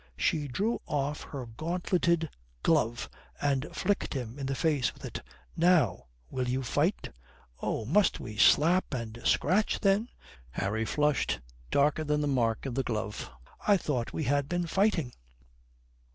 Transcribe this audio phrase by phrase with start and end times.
[0.17, 2.31] She drew off her gauntleted
[2.63, 3.07] glove
[3.39, 5.21] and flicked him in the face with it.
[5.55, 7.11] "Now will you fight?"
[7.61, 10.09] "Oh, must we slap and scratch then?"
[10.49, 13.29] Harry flushed darker than the mark of the glove.
[13.67, 15.13] "I thought we had been fighting."